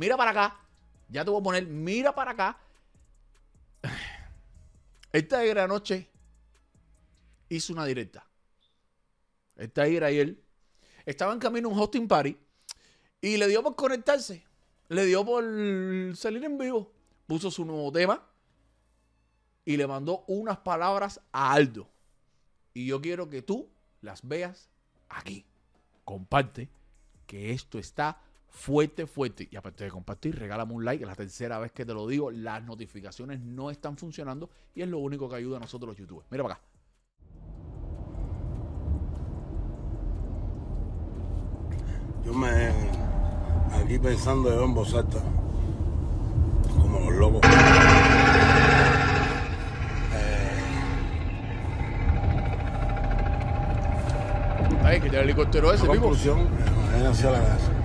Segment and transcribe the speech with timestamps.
[0.00, 0.58] Mira para acá.
[1.10, 2.58] Ya te voy a poner, mira para acá.
[5.12, 6.08] Esta era anoche
[7.50, 8.26] hizo una directa.
[9.56, 10.42] Esta era él.
[11.04, 12.34] Estaba en camino a un hosting party
[13.20, 14.42] y le dio por conectarse.
[14.88, 15.44] Le dio por
[16.16, 16.90] salir en vivo.
[17.26, 18.26] Puso su nuevo tema
[19.66, 21.90] y le mandó unas palabras a Aldo.
[22.72, 23.68] Y yo quiero que tú
[24.00, 24.70] las veas
[25.10, 25.44] aquí.
[26.06, 26.70] Comparte
[27.26, 28.18] que esto está
[28.50, 29.48] fuerte, fuerte.
[29.50, 31.02] Y aparte de compartir, regálame un like.
[31.02, 32.30] Es la tercera vez que te lo digo.
[32.30, 36.26] Las notificaciones no están funcionando y es lo único que ayuda a nosotros los youtubers.
[36.30, 36.64] Mira para acá.
[42.24, 42.70] Yo me.
[43.82, 45.18] Aquí pensando yo en voz alta.
[46.76, 47.40] Como los locos.
[54.82, 55.94] Ay, que el helicóptero ese, vivo.
[55.94, 57.79] conclusión, eh, la casa.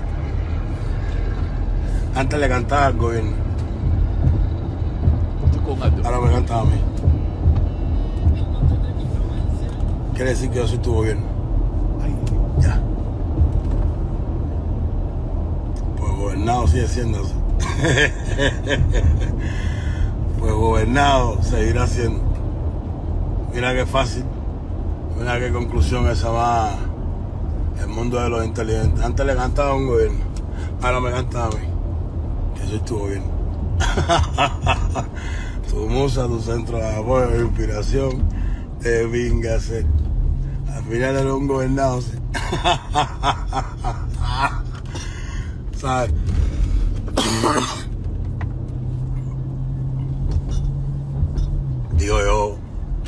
[2.15, 3.35] Antes le cantaba al gobierno,
[6.03, 6.81] ahora me cantaba a mí.
[10.13, 11.23] Quiere decir que yo soy tu gobierno.
[12.02, 12.16] Ay,
[12.61, 12.81] Ya.
[15.97, 17.33] Pues gobernado sigue siendo así.
[20.39, 22.22] pues gobernado seguirá siendo.
[23.53, 24.23] Mira qué fácil.
[25.19, 26.72] Mira qué conclusión esa va.
[27.81, 29.03] El mundo de los inteligentes.
[29.03, 30.19] Antes le cantaba a un gobierno.
[30.81, 31.75] Ahora me canta a mí.
[32.66, 33.30] Que soy tu gobierno.
[35.69, 38.27] tu musa, tu centro de apoyo e inspiración.
[38.81, 39.85] Te vinga a ser.
[40.73, 42.02] Al final era un gobernado.
[42.02, 42.13] ¿sí?
[45.77, 46.11] ¿Sabes?
[51.97, 52.57] Digo yo,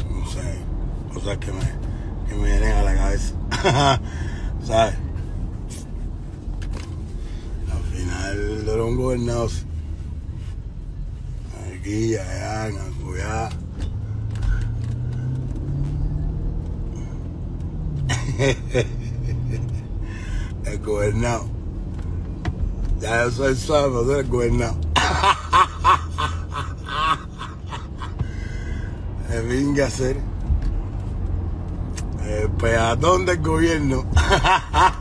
[0.09, 0.59] no sé,
[1.14, 1.59] cosas que me,
[2.30, 3.33] que me vienen a la cabeza.
[4.64, 5.06] ¿Sabes?
[8.28, 9.50] Al final era un gobernado.
[9.50, 9.66] ¿sí?
[11.80, 13.50] Aquí, allá, en Acuyá.
[20.65, 21.45] El gobernado.
[22.99, 24.76] Ya yo soy suave, tú eres gobernado.
[29.30, 30.17] Me venga a ser
[32.27, 34.05] el peatón del gobierno.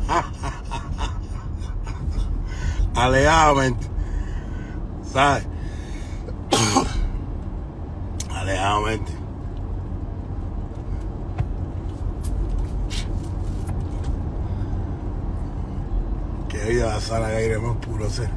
[3.06, 3.86] Alejadamente.
[5.12, 5.46] ¿Sabes?
[8.34, 9.12] Alejadamente.
[16.48, 18.28] Que vida la sala de aire más puro ser.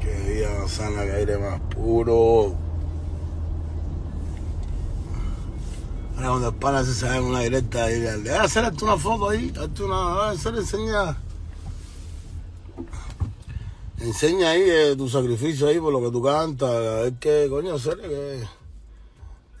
[0.00, 2.61] Que vida la sala de aire más puro.
[6.22, 10.58] El pana se sale una directa y le hacer una foto ahí, hazte una, le
[10.60, 11.18] enseña.
[13.98, 17.98] Enseña ahí eh, tu sacrificio ahí por lo que tú cantas, ver qué coño hacer.
[18.00, 18.44] Que...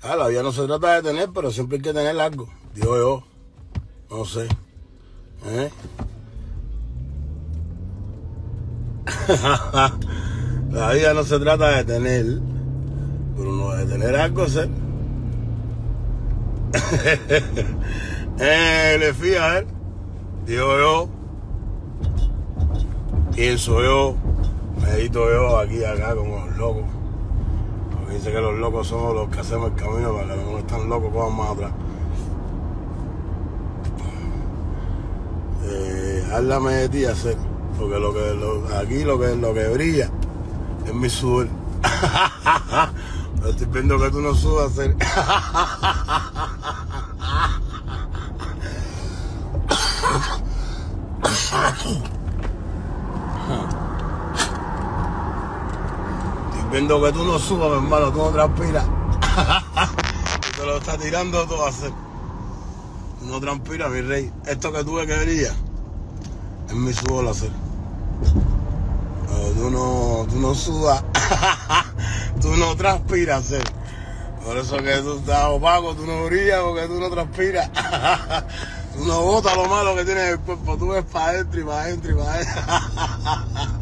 [0.02, 2.48] Ah, la vida no se trata de tener, pero siempre hay que tener algo.
[2.74, 3.24] Digo yo.
[4.08, 4.46] No sé.
[5.46, 5.70] ¿Eh?
[10.70, 12.24] la vida no se trata de tener,
[13.36, 14.68] pero no de tener algo, ser.
[18.38, 19.66] eh, le fía a él.
[20.46, 21.08] Digo yo.
[23.34, 24.14] Pienso yo.
[24.80, 26.84] Medito yo aquí y acá como los locos.
[27.98, 30.88] Porque dice que los locos somos los que hacemos el camino para que no están
[30.88, 31.72] locos cojan más atrás.
[35.64, 37.36] Eh, háblame de ti hacer.
[37.78, 40.10] Porque lo que lo- aquí lo que lo que brilla
[40.86, 41.48] es mi sudor.
[43.36, 44.94] Pero estoy viendo que tú no sudas hacer.
[56.52, 58.84] Estoy viendo que tú no subas, mi hermano, tú no transpiras.
[60.48, 61.92] Y te lo está tirando todo a hacer.
[63.22, 64.32] No transpiras, mi rey.
[64.46, 65.52] Esto que tuve que brilla
[66.68, 67.50] es mi sudor hacer.
[69.54, 71.04] Tú no, tú no sudas.
[72.40, 73.62] tú no transpiras hacer.
[74.44, 77.70] Por eso que tú estás opaco, tú no brillas porque tú no transpiras.
[78.96, 81.64] tú no botas lo malo que tienes en el cuerpo, tú ves para adentro y
[81.64, 83.81] para adentro y para adentro.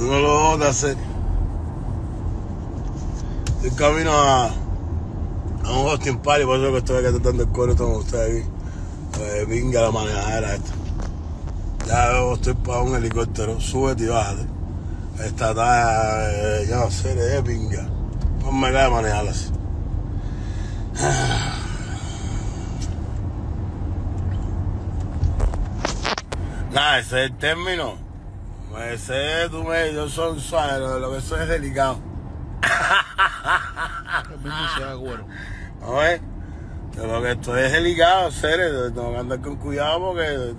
[0.00, 0.96] No lo de hacer.
[3.56, 7.96] Estoy camino a, un hosting party, por eso que estoy acá tratando el coro con
[7.96, 8.46] ustedes.
[9.12, 10.72] Pues venga la manejadera esta.
[11.86, 14.46] Ya yo estoy para un helicóptero, súbete y bájate.
[15.22, 17.86] Esta talla, eh, ya no sé, de pinga.
[18.42, 19.50] No me cae manejarla así.
[26.72, 28.09] Nada, ese es el término.
[28.78, 31.98] Ese, tú me, yo soy suave, lo, lo que soy es delicado.
[35.80, 36.20] ¿No ves?
[36.96, 38.92] Yo lo que estoy es delicado, serio.
[38.92, 40.54] Tengo que andar con cuidado porque es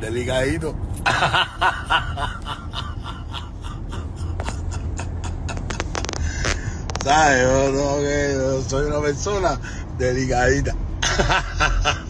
[0.00, 0.74] delicadito.
[7.04, 7.42] ¿Sabes?
[7.42, 9.60] Yo, tengo que, yo soy una persona
[9.98, 10.74] delicadita.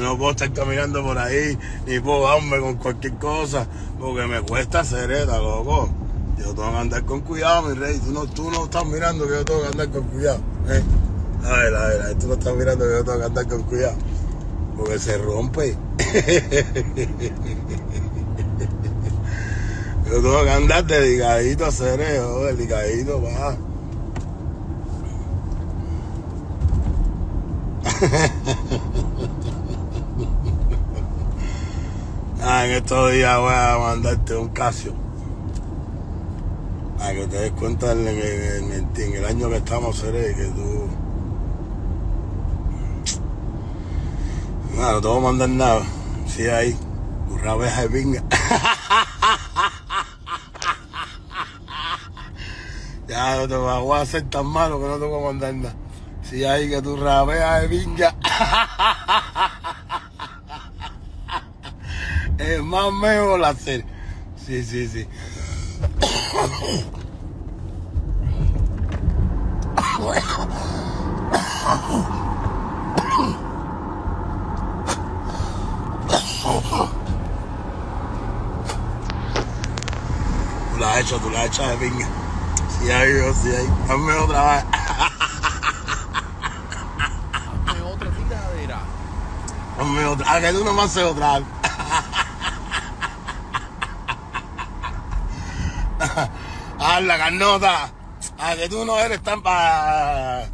[0.00, 3.66] No puedo estar caminando por ahí, ni puedo darme con cualquier cosa,
[3.98, 5.88] porque me cuesta sereta, loco.
[6.38, 7.98] Yo tengo que andar con cuidado, mi rey.
[7.98, 10.40] Tú no, tú no estás mirando que yo tengo que andar con cuidado.
[10.68, 10.82] ¿eh?
[11.44, 13.48] A ver, a ver, a ver, tú no estás mirando que yo tengo que andar
[13.48, 13.96] con cuidado.
[14.76, 15.76] Porque se rompe.
[20.08, 23.56] Yo tengo que andar delicadito, serio, delicadito, va.
[32.64, 34.92] En estos días voy a mandarte un Casio.
[36.98, 40.88] Para que te des cuenta en en el- año que estamos, seré que tú.
[44.76, 45.82] No, no te voy a mandar nada.
[46.26, 46.76] Sí, ahí.
[47.30, 48.22] Una abeja de pinga.
[53.08, 55.74] ya no te voy a hacer tan malo que no te voy a mandar nada.
[56.22, 58.14] Sí, ahí que tu rabea de pinga.
[62.38, 63.84] es más mejor hacer.
[64.46, 65.08] Sí, sí, sí.
[80.70, 82.06] Tú la has hecho, tú la has hecho de pinga.
[82.78, 83.68] Sí, ahí, yo, sí, ahí.
[83.88, 84.64] Hazme otra vez.
[87.66, 88.78] Hazme otra tiradera.
[89.80, 90.26] Hazme otra.
[90.28, 91.40] Ah, que tú no me haces otra.
[96.80, 97.92] Ah, la carnota.
[98.38, 100.44] Ah, que tú no eres tan pa...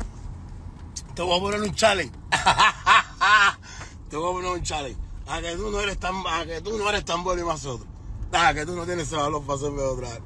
[1.15, 2.13] Te voy a poner un challenge.
[4.11, 4.99] Te voy a poner un challenge.
[5.27, 7.65] Ah, que tú no eres tan, ah, que tú no eres tan bueno y más
[7.65, 7.87] otro.
[8.33, 10.21] Ah, que tú no tienes ese valor para hacerme otra vez.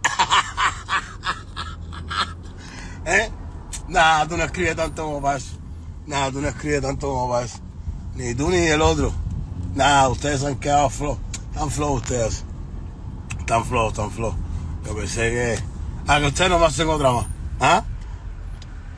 [3.04, 3.30] ¿Eh?
[3.88, 5.56] Nah, tú no escribes tanto como para eso.
[6.32, 7.58] Tú no escribes tanto como para eso.
[8.14, 9.12] Ni tú ni el otro.
[9.74, 11.18] Nah, ustedes han quedado flow.
[11.54, 12.44] Tan flow ustedes.
[13.46, 14.34] Tan flow, tan flow.
[14.84, 15.67] Yo pensé que.
[16.10, 17.26] Ah, que ustedes no me hacen otra más.
[17.60, 17.84] ¿Ah?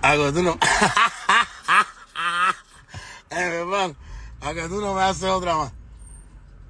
[0.00, 0.52] Ah, que tú no.
[3.30, 3.96] eh, hermano.
[4.40, 5.72] A que tú no me haces otra más.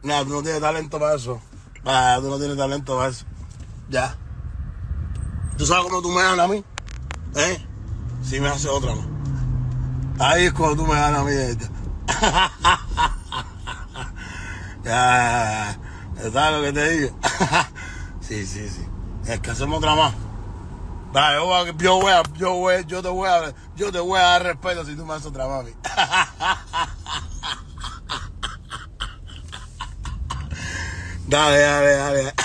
[0.03, 1.43] Nah, tú no tienes talento para eso.
[1.85, 3.27] Ah, tú no tienes talento para eso.
[3.91, 4.17] Ya.
[5.59, 6.65] ¿Tú sabes cómo tú me ganas a mí?
[7.37, 7.63] ¿Eh?
[8.23, 9.05] Si me haces otra más.
[10.21, 11.33] Ahí es cuando tú me ganas a mí.
[14.85, 15.79] ya,
[16.33, 17.15] ¿sabes lo que te digo?
[18.23, 18.87] sí, sí, sí.
[19.27, 20.15] Es que hacemos otra más.
[21.15, 21.69] Va, yo, voy
[22.13, 25.05] a- yo, voy yo, te voy a, yo te voy a dar respeto si tú
[25.05, 25.73] me haces otra mí.
[31.27, 32.35] dale, dale, dale.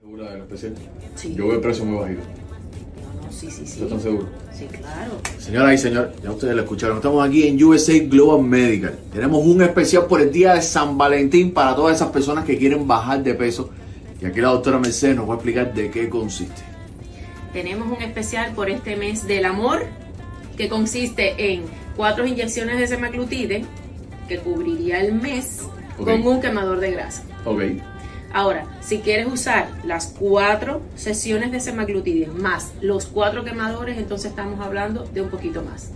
[0.00, 0.74] ¿Segura del especial?
[1.14, 1.34] Sí.
[1.34, 2.22] Yo voy a precio muy bajito.
[2.22, 3.82] No, no, sí, sí, sí.
[3.82, 4.30] ¿Estás seguro?
[4.50, 5.20] Sí, claro.
[5.38, 6.96] Señoras y señores, ya ustedes lo escucharon.
[6.96, 8.98] Estamos aquí en USA Global Medical.
[9.12, 12.88] Tenemos un especial por el día de San Valentín para todas esas personas que quieren
[12.88, 13.68] bajar de peso.
[14.22, 16.62] Y aquí la doctora Mercedes nos va a explicar de qué consiste.
[17.52, 19.84] Tenemos un especial por este mes del amor
[20.56, 21.64] que consiste en
[21.94, 23.66] cuatro inyecciones de semaglutide
[24.26, 25.60] que cubriría el mes
[25.98, 27.22] con un quemador de grasa.
[27.44, 27.60] Ok.
[28.32, 34.60] Ahora, si quieres usar las cuatro sesiones de semaglutide más los cuatro quemadores, entonces estamos
[34.60, 35.90] hablando de un poquito más.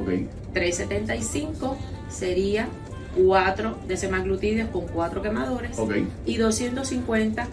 [0.00, 0.28] Ok.
[0.54, 1.76] 375
[2.08, 2.68] sería
[3.16, 5.92] 4 de semaglutide con 4 quemadores Ok.
[6.26, 7.46] y 250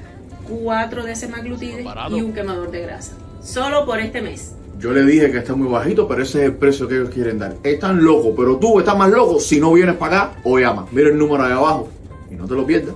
[0.50, 2.18] 4 de semaglutide Barato.
[2.18, 3.14] y un quemador de grasa.
[3.44, 4.54] Solo por este mes.
[4.80, 7.38] Yo le dije que está muy bajito, pero ese es el precio que ellos quieren
[7.38, 7.56] dar.
[7.64, 10.92] Están locos, pero tú estás más loco si no vienes para acá o llamas.
[10.92, 11.90] Mira el número ahí abajo
[12.32, 12.96] y no te lo pierdas.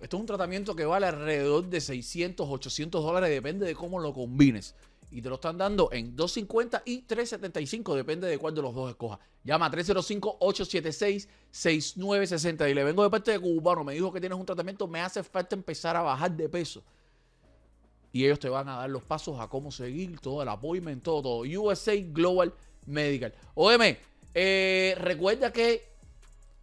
[0.00, 4.14] Esto es un tratamiento que vale alrededor de 600, 800 dólares, depende de cómo lo
[4.14, 4.74] combines.
[5.12, 8.88] Y te lo están dando en 250 y 375, depende de cuál de los dos
[8.88, 9.18] escojas.
[9.44, 12.70] Llama a 305-876-6960.
[12.70, 15.22] Y le vengo de parte de Cubano, me dijo que tienes un tratamiento, me hace
[15.22, 16.82] falta empezar a bajar de peso.
[18.12, 21.22] Y ellos te van a dar los pasos a cómo seguir, todo el appointment, todo,
[21.22, 21.40] todo.
[21.40, 22.54] USA Global
[22.86, 23.34] Medical.
[23.54, 23.98] Óyeme,
[24.32, 25.84] eh, recuerda que